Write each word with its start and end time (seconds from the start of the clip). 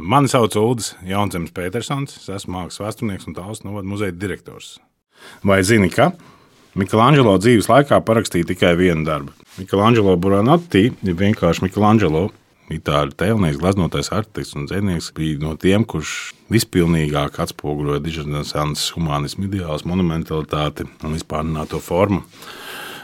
Mani 0.00 0.30
sauc 0.32 0.54
Ulris 0.56 0.94
Jaunzems 1.04 1.52
Petersons, 1.52 2.14
es 2.16 2.28
esmu 2.32 2.54
mākslas 2.54 2.80
vēsturnieks 2.80 3.26
un 3.28 3.34
tālāk 3.36 3.64
novada 3.66 3.88
muzeja 3.88 4.14
direktors. 4.16 4.78
Vai 5.44 5.60
zini, 5.66 5.90
ka 5.92 6.14
Mikelāņģelo 6.80 7.34
dzīves 7.42 7.68
laikā 7.68 7.98
parakstīja 8.06 8.48
tikai 8.52 8.72
vienu 8.78 9.04
darbu? 9.04 9.34
Mikelāņģelo 9.58 10.14
Buranati 10.22 10.86
ir 10.88 11.18
vienkārši 11.20 11.66
Mikelāņģelo. 11.66 12.28
Itāļu 12.70 13.16
tēlnieks, 13.18 13.58
gleznotais 13.60 14.12
arhitekts 14.14 14.54
un 14.56 14.68
dzinieks 14.70 15.10
bija 15.16 15.40
no 15.42 15.56
tiem, 15.60 15.84
kurš 15.84 16.30
vispilnīgāk 16.54 17.40
atspoguļoja 17.42 18.00
dižanācijas 18.06 18.92
humanismu 18.94 19.50
ideālus, 19.50 19.84
monumentalitāti 19.90 20.86
un 21.02 21.18
vispārināto 21.18 21.82
formu. 21.82 22.22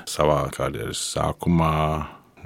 Savā 0.07 0.45
karjeras 0.55 1.03
sākumā 1.13 1.75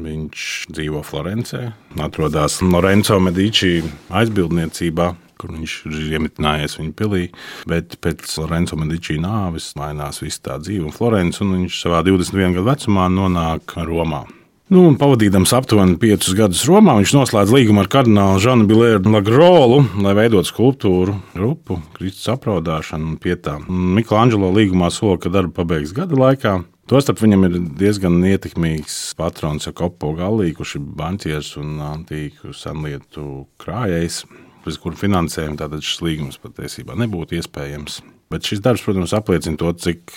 Viņš 0.01 0.45
dzīvo 0.73 1.03
Florencē, 1.05 1.61
atrodas 2.01 2.61
Lorenzo 2.65 3.19
Medici 3.21 3.81
aizbildniecībā, 4.09 5.09
kur 5.41 5.53
viņš 5.53 5.77
ir 5.91 6.01
iemitinājies 6.17 6.79
viņa 6.81 6.97
pilī. 6.97 7.23
Bet 7.69 7.99
pēc 8.01 8.25
Lorenzo 8.41 8.79
Medici 8.81 9.19
nāves 9.21 9.73
mainās 9.77 10.23
viss 10.25 10.41
tā 10.41 10.57
dzīve 10.63 10.93
Florence, 10.97 11.43
un 11.45 11.57
viņš 11.59 11.81
savā 11.85 12.05
21 12.07 12.57
gadu 12.57 12.69
vecumā 12.71 13.09
nonāk 13.13 13.77
Romā. 13.85 14.25
Nu, 14.71 14.85
pavadījams 14.95 15.51
aptuveni 15.57 15.97
piecus 15.99 16.31
gadus 16.39 16.61
Romā, 16.69 16.95
viņš 17.01 17.13
noslēdz 17.17 17.51
līgumu 17.57 17.83
ar 17.83 17.89
kardinālu 17.91 18.39
Žanu 18.39 18.69
Bilēru 18.71 19.11
Lagrolu, 19.11 19.81
lai 19.99 20.13
veidotu 20.15 20.47
skulptūru 20.47 21.17
grupu, 21.35 21.81
Kristus 21.97 22.31
apraudāšanu 22.37 23.09
un 23.09 23.17
pietā. 23.19 23.57
Miklāņģelo 23.67 24.53
līgumā 24.55 24.93
sola, 24.95 25.19
ka 25.19 25.33
darbu 25.35 25.57
pabeigs 25.59 25.91
gada 25.97 26.15
laikā. 26.15 26.61
Tostarp 26.91 27.21
viņam 27.23 27.47
ir 27.47 27.53
diezgan 27.79 28.17
ietekmīgs 28.27 28.95
patrons 29.15 29.69
Jakopo 29.69 30.09
Galī, 30.19 30.49
kurš 30.59 30.73
ir 30.81 30.89
banķieris 30.99 31.53
un 31.61 31.77
antīku 31.87 32.51
senlietu 32.51 33.45
krājējs, 33.63 34.25
bez 34.65 34.79
kura 34.83 34.99
finansējuma 34.99 35.61
tātad 35.61 35.87
šis 35.87 36.03
līgums 36.03 36.41
patiesībā 36.43 36.99
nebūtu 36.99 37.39
iespējams. 37.39 38.01
Bet 38.35 38.51
šis 38.51 38.65
darbs, 38.65 38.83
protams, 38.83 39.15
apliecina 39.15 39.61
to, 39.63 39.71
cik 39.79 40.11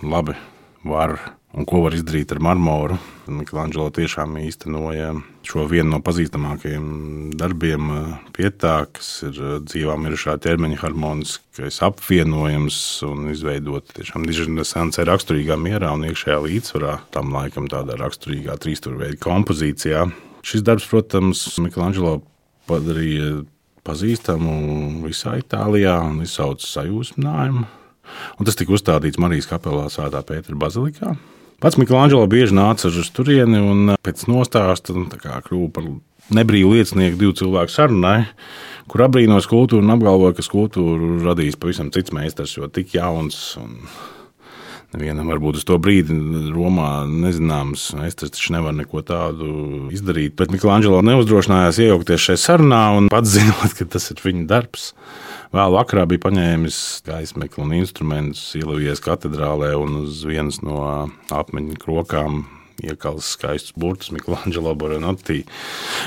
labi 0.00 0.38
var 0.88 1.18
un 1.54 1.66
ko 1.68 1.82
var 1.84 1.94
izdarīt 1.96 2.32
ar 2.34 2.40
marmoru. 2.42 2.98
Miklāņģelo 3.30 3.88
tiešām 3.96 4.36
īstenoja 4.38 5.12
šo 5.46 5.64
vienu 5.70 5.94
no 5.94 6.00
pazīstamākajiem 6.04 6.86
darbiem 7.38 7.90
pie 8.36 8.50
tā, 8.50 8.76
kas 8.94 9.08
ir 9.26 9.40
dzīvā 9.66 9.96
mirušā 10.02 10.36
ķermeņa 10.42 10.78
harmoniskais 10.82 11.80
apvienojums 11.86 12.78
un 13.06 13.30
izveidot 13.32 13.90
tiešām 13.96 14.26
dižanescence 14.28 15.06
raksturīgā 15.06 15.58
mierā 15.58 15.90
un 15.96 16.06
iekšējā 16.10 16.38
līdzsvarā, 16.46 17.00
tam 17.14 17.34
laikam 17.34 17.70
tādā 17.72 17.98
raksturīgā 18.00 18.58
trīsturveida 18.62 19.18
kompozīcijā. 19.22 20.06
Šis 20.46 20.62
darbs, 20.66 20.86
protams, 20.90 21.42
Miklāņģelo 21.58 22.20
padarīja 22.70 23.40
pazīstamu 23.86 24.54
visā 25.06 25.38
Itālijā 25.40 25.98
un 26.06 26.22
izsauca 26.26 26.66
sajūsminājumu. 26.66 27.66
Un 28.36 28.48
tas 28.48 28.58
tika 28.58 28.74
uzstādīts 28.76 29.20
Marijas 29.22 29.48
kapelā 29.50 29.88
Svētā 29.92 30.22
Pētera 30.26 30.58
bazilikā. 30.60 31.16
Pats 31.62 31.78
Miklāņģelo 31.80 32.26
bieži 32.28 32.52
nāca 32.56 32.90
uz 32.90 33.08
turieni 33.16 33.62
un 33.64 33.94
pēc 34.04 34.26
nostāsta 34.28 34.92
nu, 34.92 35.06
kļuva 35.08 35.70
par 35.72 35.86
nebrīvu 36.36 36.74
liecinieku 36.74 37.16
divu 37.20 37.36
cilvēku 37.38 37.72
sarunai, 37.72 38.26
kur 38.90 39.06
apbrīnoja 39.06 39.44
skulptūru 39.46 39.84
un 39.84 39.94
apgalvoja, 39.94 40.36
ka 40.36 40.44
skulptūru 40.44 41.22
radījis 41.24 41.56
pavisam 41.62 41.88
cits 41.94 42.12
meistars, 42.12 42.56
jo 42.58 42.68
tik 42.68 42.92
jauns. 42.98 43.56
Nevienam 44.96 45.28
varbūt 45.32 45.58
uz 45.58 45.64
to 45.66 45.76
brīdi 45.82 46.14
Romā 46.54 46.90
nezināms, 47.10 47.88
es 48.06 48.16
taču 48.20 48.54
nevaru 48.54 48.78
neko 48.82 49.02
tādu 49.04 49.48
izdarīt. 49.92 50.36
Bet 50.38 50.52
Miklāņģelo 50.54 51.00
neuzdrošinājās 51.08 51.80
iejaukties 51.82 52.28
šajā 52.28 52.42
sarunā 52.44 52.82
un 52.98 53.10
pats 53.12 53.32
zinot, 53.36 53.74
ka 53.76 53.88
tas 53.96 54.12
ir 54.12 54.22
viņa 54.22 54.46
darbs. 54.52 54.92
Vēl 55.54 55.76
vakarā 55.76 56.06
bija 56.10 56.24
paņēmis 56.24 56.78
gaismekli 57.06 57.62
un 57.62 57.74
instrumentus, 57.76 58.42
ielavies 58.58 59.02
katedrālē 59.04 59.74
un 59.78 60.02
uz 60.02 60.24
vienas 60.26 60.58
no 60.64 60.80
apmeņa 61.30 61.78
krokām 61.82 62.42
iekals 62.84 63.32
skaistus 63.36 63.74
burtus 63.78 64.12
Miklāņģelo 64.14 64.74
Borenotī. 64.78 65.42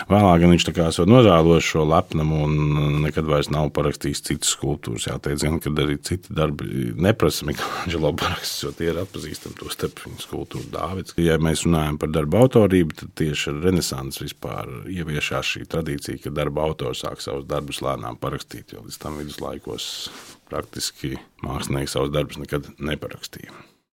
Vēlāk 0.10 0.46
viņš 0.46 0.68
tā 0.70 0.74
kā 0.76 0.90
esot 0.92 1.10
nožēlojis 1.10 1.68
šo 1.72 1.86
lepnumu 1.90 2.44
un 2.46 3.02
nekad 3.06 3.28
vairs 3.30 3.52
nav 3.54 3.72
parakstījis 3.76 4.24
citas 4.30 4.54
skulptūras. 4.56 5.08
Jāteic, 5.10 5.42
gan, 5.46 5.60
ka 5.64 5.74
arī 5.86 5.98
citi 6.06 6.36
darbi 6.36 6.92
neprasa 7.00 7.48
Miklāņģelo 7.50 8.14
paraksts, 8.20 8.64
jo 8.66 8.74
tie 8.76 8.92
ir 8.92 9.02
atpazīstami 9.04 9.60
to 9.60 9.72
starp 9.74 10.04
viņa 10.06 10.26
skulptūru 10.26 10.72
Dāvids. 10.74 11.18
Ja 11.22 11.40
mēs 11.42 11.66
runājam 11.68 12.00
par 12.02 12.14
darbu 12.14 12.44
autorību, 12.44 12.98
tad 13.04 13.16
tieši 13.20 13.54
ar 13.54 13.64
renesans 13.68 14.22
vispār 14.24 14.70
ieviešās 14.90 15.56
šī 15.56 15.66
tradīcija, 15.70 16.24
ka 16.26 16.36
darba 16.36 16.68
autors 16.68 17.06
sāk 17.06 17.24
savus 17.24 17.48
darbus 17.50 17.82
lēnām 17.86 18.20
parakstīt, 18.22 18.76
jo 18.76 18.86
līdz 18.86 19.02
tam 19.02 19.20
viduslaikos 19.22 19.90
praktiski 20.50 21.18
mākslinieks 21.46 21.96
savus 21.96 22.14
darbus 22.14 22.40
nekad 22.42 22.72
neparakstīja. 22.82 23.54